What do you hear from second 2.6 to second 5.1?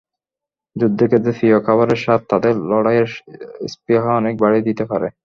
লড়াইয়ের স্পৃহা অনেক বাড়িয়ে দিতে পারে।